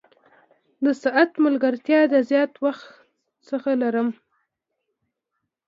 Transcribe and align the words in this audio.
د 0.83 0.85
ساعت 1.03 1.31
ملګرتیا 1.45 1.99
د 2.13 2.15
زیات 2.29 2.53
وخت 2.63 2.87
څخه 3.49 3.69
لرم. 3.81 4.09